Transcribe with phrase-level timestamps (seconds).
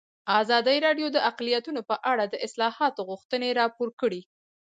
[0.41, 4.21] ازادي راډیو د اقلیتونه په اړه د اصلاحاتو غوښتنې راپور کړې.